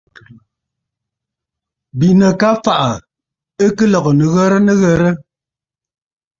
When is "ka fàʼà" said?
2.39-2.91